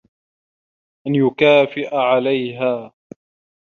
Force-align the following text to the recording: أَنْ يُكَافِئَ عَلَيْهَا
أَنْ 1.07 1.15
يُكَافِئَ 1.15 1.89
عَلَيْهَا 1.95 2.93